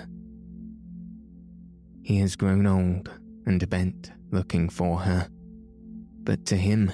[2.02, 3.10] He has grown old
[3.44, 5.28] and bent looking for her.
[6.22, 6.92] But to him,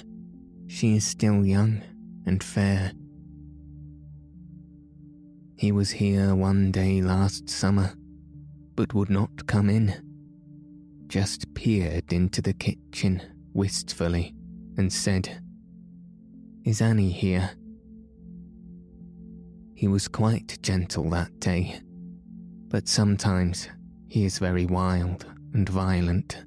[0.66, 1.82] she is still young
[2.24, 2.92] and fair.
[5.56, 7.92] He was here one day last summer,
[8.74, 9.94] but would not come in.
[11.06, 13.20] Just peered into the kitchen
[13.52, 14.34] wistfully
[14.78, 15.43] and said,
[16.64, 17.50] Is Annie here?
[19.74, 21.78] He was quite gentle that day,
[22.68, 23.68] but sometimes
[24.08, 26.42] he is very wild and violent.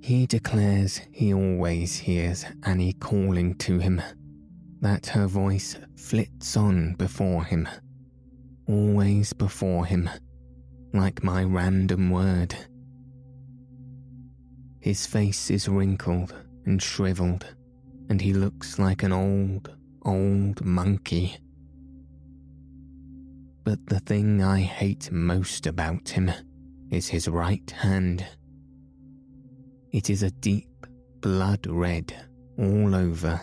[0.00, 4.02] He declares he always hears Annie calling to him,
[4.80, 7.68] that her voice flits on before him,
[8.66, 10.10] always before him,
[10.92, 12.56] like my random word.
[14.80, 16.34] His face is wrinkled
[16.66, 17.46] and shriveled,
[18.10, 21.36] and he looks like an old, old monkey.
[23.64, 26.30] But the thing I hate most about him
[26.90, 28.24] is his right hand
[29.96, 30.86] it is a deep
[31.22, 32.14] blood red
[32.58, 33.40] all over,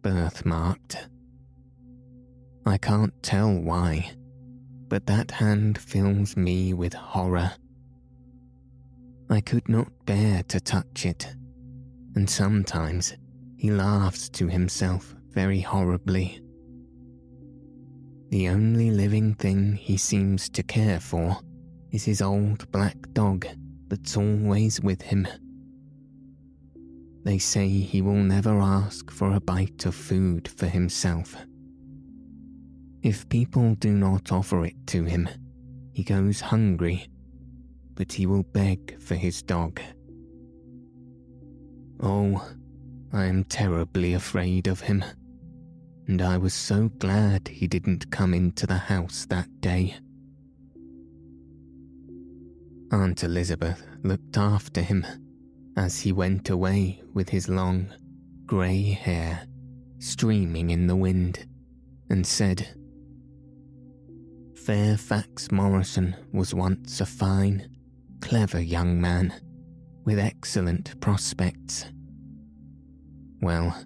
[0.00, 1.08] birthmarked.
[2.64, 4.12] I can't tell why,
[4.86, 7.50] but that hand fills me with horror.
[9.28, 11.34] I could not bear to touch it,
[12.14, 13.14] and sometimes
[13.56, 16.40] he laughs to himself very horribly.
[18.30, 21.38] The only living thing he seems to care for
[21.90, 23.46] is his old black dog
[23.88, 25.26] that's always with him.
[27.24, 31.36] They say he will never ask for a bite of food for himself.
[33.02, 35.28] If people do not offer it to him,
[35.92, 37.08] he goes hungry,
[37.94, 39.80] but he will beg for his dog.
[42.02, 42.48] Oh,
[43.12, 45.04] I am terribly afraid of him,
[46.06, 49.96] and I was so glad he didn't come into the house that day.
[52.90, 55.04] Aunt Elizabeth looked after him
[55.76, 57.92] as he went away with his long,
[58.46, 59.46] grey hair
[59.98, 61.46] streaming in the wind
[62.08, 62.74] and said,
[64.64, 67.68] Fairfax Morrison was once a fine,
[68.20, 69.34] clever young man
[70.10, 71.84] with excellent prospects.
[73.40, 73.80] Well,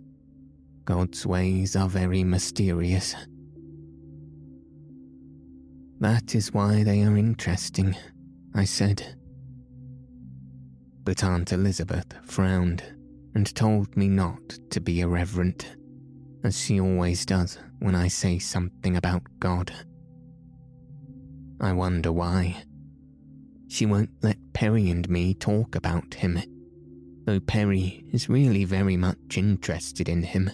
[0.86, 3.14] God's ways are very mysterious.
[6.00, 7.94] That is why they are interesting,
[8.54, 9.18] I said.
[11.02, 12.82] But Aunt Elizabeth frowned
[13.34, 15.76] and told me not to be irreverent,
[16.42, 19.70] as she always does when I say something about God.
[21.60, 22.62] I wonder why.
[23.68, 26.40] She won't let Perry and me talk about him,
[27.24, 30.50] though Perry is really very much interested in him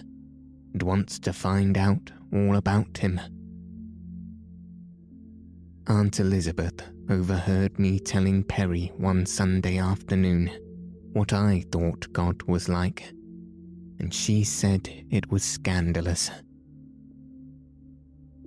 [0.73, 3.19] and wants to find out all about him.
[5.87, 10.49] Aunt Elizabeth overheard me telling Perry one Sunday afternoon
[11.13, 13.09] what I thought God was like,
[13.99, 16.31] and she said it was scandalous.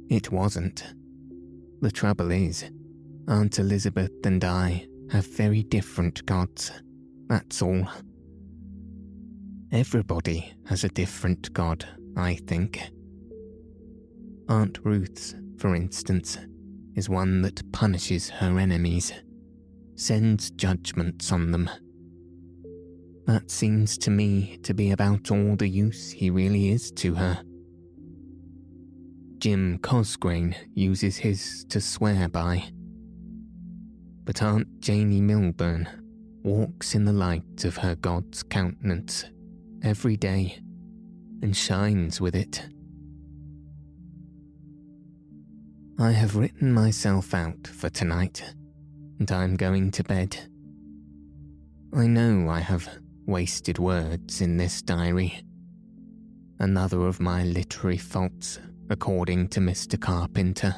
[0.08, 0.84] It wasn't.
[1.80, 2.64] The trouble is,
[3.26, 6.70] Aunt Elizabeth and I have very different gods,
[7.28, 7.88] that's all.
[9.72, 12.80] Everybody has a different god, I think.
[14.48, 16.38] Aunt Ruth's, for instance,
[16.94, 19.12] is one that punishes her enemies,
[19.96, 21.70] sends judgments on them.
[23.26, 27.42] That seems to me to be about all the use he really is to her.
[29.38, 32.64] Jim Cosgrain uses his to swear by.
[34.24, 35.88] But Aunt Janey Milburn
[36.42, 39.24] walks in the light of her God's countenance
[39.82, 40.58] every day
[41.42, 42.66] and shines with it.
[45.98, 48.42] I have written myself out for tonight,
[49.18, 50.36] and I am going to bed.
[51.94, 52.88] I know I have
[53.26, 55.44] wasted words in this diary.
[56.58, 58.58] Another of my literary faults
[58.90, 60.00] according to Mr.
[60.00, 60.74] Carpenter.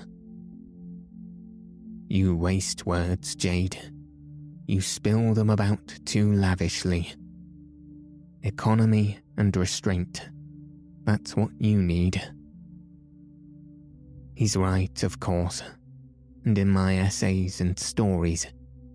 [2.08, 3.76] You waste words, Jade.
[4.66, 7.12] You spill them about too lavishly.
[8.42, 10.28] Economy and restraint.
[11.04, 12.22] That's what you need.
[14.34, 15.62] He's right, of course,
[16.44, 18.46] and in my essays and stories,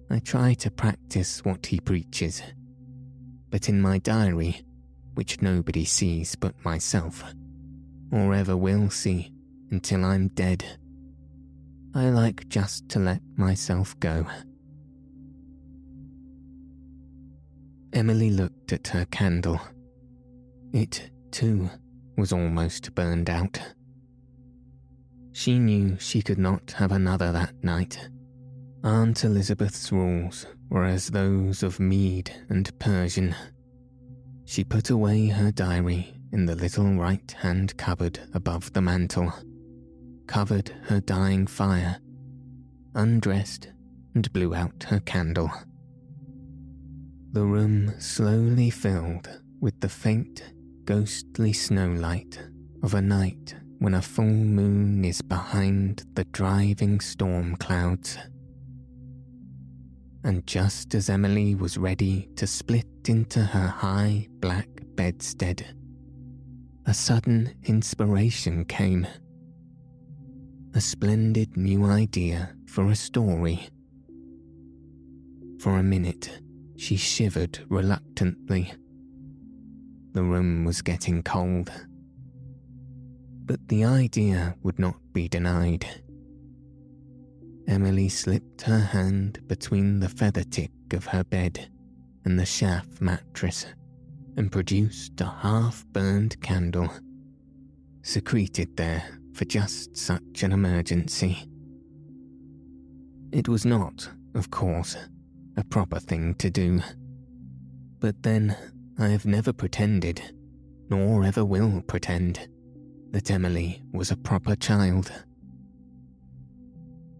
[0.09, 2.41] I try to practice what he preaches.
[3.49, 4.61] But in my diary,
[5.15, 7.23] which nobody sees but myself,
[8.11, 9.33] or ever will see
[9.71, 10.63] until I'm dead.
[11.93, 14.25] I like just to let myself go.
[17.93, 19.59] Emily looked at her candle.
[20.71, 21.69] It, too,
[22.17, 23.59] was almost burned out.
[25.33, 28.09] She knew she could not have another that night.
[28.83, 33.35] Aunt Elizabeth's rules were as those of Mede and Persian.
[34.45, 39.33] She put away her diary in the little right hand cupboard above the mantel,
[40.31, 41.97] covered her dying fire,
[42.95, 43.67] undressed,
[44.15, 45.51] and blew out her candle.
[47.33, 49.27] The room slowly filled
[49.59, 50.53] with the faint,
[50.85, 52.41] ghostly snowlight
[52.81, 58.17] of a night when a full moon is behind the driving storm clouds.
[60.23, 65.75] And just as Emily was ready to split into her high black bedstead,
[66.85, 69.05] a sudden inspiration came.
[70.73, 73.67] A splendid new idea for a story.
[75.59, 76.41] For a minute,
[76.77, 78.73] she shivered reluctantly.
[80.13, 81.69] The room was getting cold.
[83.45, 85.85] But the idea would not be denied.
[87.67, 91.67] Emily slipped her hand between the feather tick of her bed
[92.23, 93.65] and the chaff mattress
[94.37, 96.89] and produced a half burned candle,
[98.03, 101.47] secreted there for just such an emergency.
[103.31, 104.97] It was not, of course,
[105.57, 106.81] a proper thing to do.
[107.99, 108.55] But then,
[108.99, 110.21] I have never pretended,
[110.89, 112.47] nor ever will pretend,
[113.11, 115.11] that Emily was a proper child.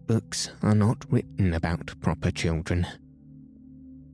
[0.06, 2.86] Books are not written about proper children.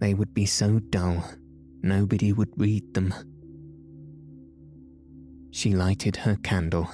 [0.00, 1.24] they would be so dull
[1.82, 3.12] nobody would read them.
[5.50, 6.88] She lighted her candle,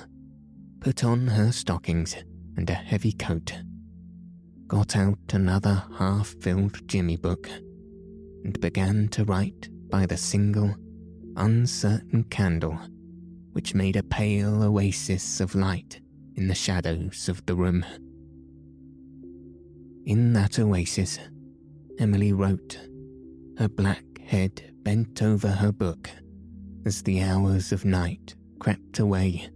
[0.84, 2.14] put on her stockings
[2.58, 3.54] and a heavy coat,
[4.66, 7.48] got out another half filled Jimmy book,
[8.44, 10.74] and began to write by the single,
[11.36, 12.78] uncertain candle
[13.52, 16.02] which made a pale oasis of light
[16.34, 17.82] in the shadows of the room.
[20.04, 21.18] In that oasis,
[21.98, 22.78] Emily wrote,
[23.56, 26.10] her black head bent over her book
[26.84, 29.48] as the hours of night crept away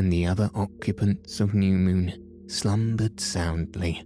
[0.00, 4.02] and the other occupants of New Moon slumbered soundly.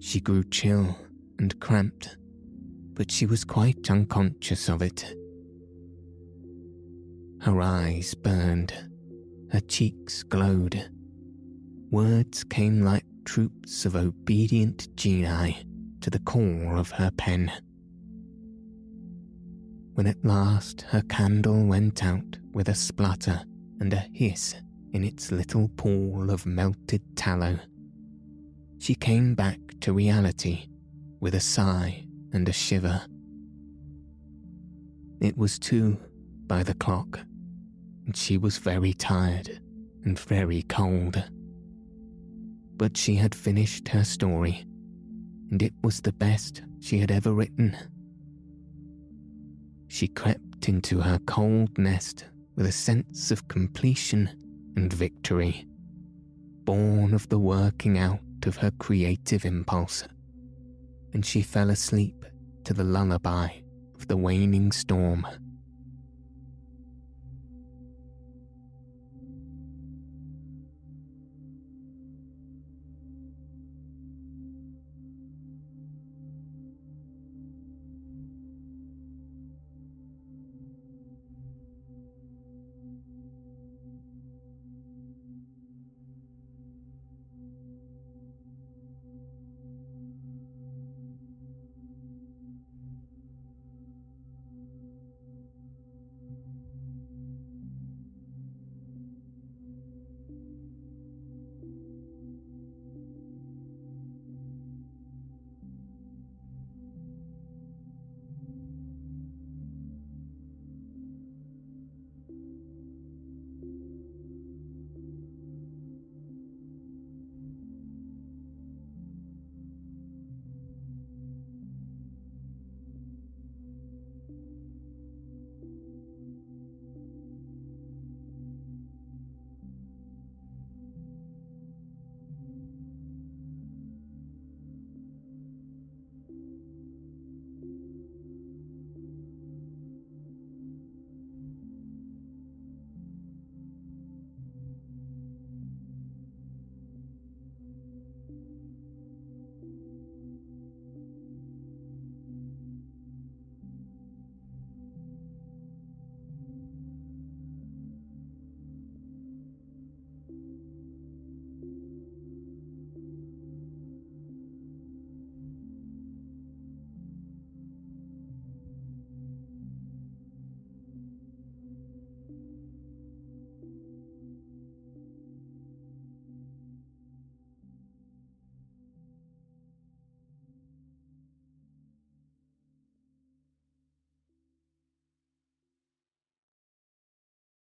[0.00, 0.98] She grew chill
[1.38, 2.16] and cramped,
[2.94, 5.14] but she was quite unconscious of it.
[7.42, 8.74] Her eyes burned,
[9.52, 10.90] her cheeks glowed.
[11.92, 15.64] Words came like troops of obedient genii
[16.00, 17.52] to the call of her pen.
[19.94, 23.44] When at last her candle went out with a splutter
[23.78, 24.56] and a hiss
[24.92, 27.58] in its little pool of melted tallow,
[28.78, 30.68] she came back to reality
[31.20, 33.02] with a sigh and a shiver.
[35.20, 35.98] It was two
[36.46, 37.20] by the clock,
[38.06, 39.60] and she was very tired
[40.04, 41.22] and very cold.
[42.76, 44.64] But she had finished her story,
[45.50, 47.76] and it was the best she had ever written.
[49.88, 54.30] She crept into her cold nest with a sense of completion
[54.78, 55.66] and victory,
[56.62, 60.06] born of the working out of her creative impulse,
[61.12, 62.24] and she fell asleep
[62.62, 63.48] to the lullaby
[63.96, 65.26] of the waning storm